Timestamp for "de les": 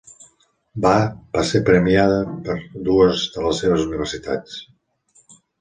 3.37-3.63